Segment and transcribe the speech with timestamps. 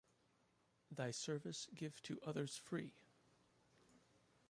[0.89, 2.95] Thy service give to others free!